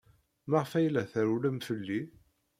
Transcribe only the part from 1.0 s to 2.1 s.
trewwlem fell-i?